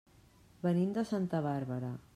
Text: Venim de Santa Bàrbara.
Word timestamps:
Venim 0.63 0.95
de 0.97 1.05
Santa 1.11 1.43
Bàrbara. 1.49 1.97